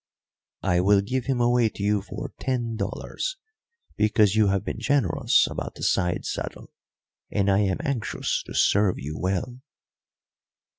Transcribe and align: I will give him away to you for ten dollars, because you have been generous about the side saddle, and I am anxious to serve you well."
I 0.63 0.79
will 0.79 1.01
give 1.01 1.25
him 1.25 1.39
away 1.39 1.69
to 1.69 1.83
you 1.83 2.01
for 2.01 2.33
ten 2.39 2.75
dollars, 2.75 3.37
because 3.97 4.35
you 4.35 4.47
have 4.47 4.63
been 4.65 4.79
generous 4.79 5.45
about 5.47 5.75
the 5.75 5.83
side 5.83 6.25
saddle, 6.25 6.73
and 7.29 7.51
I 7.51 7.59
am 7.59 7.77
anxious 7.81 8.41
to 8.47 8.55
serve 8.55 8.97
you 8.97 9.15
well." 9.15 9.59